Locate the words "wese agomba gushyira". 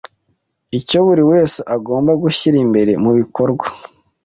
1.31-2.57